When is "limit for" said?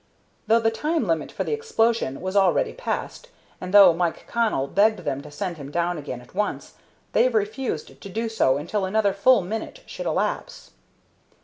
1.05-1.43